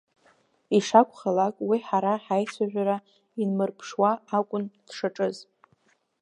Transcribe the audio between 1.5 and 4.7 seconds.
уи ҳара ҳаицәажәара инмырԥшуа акәын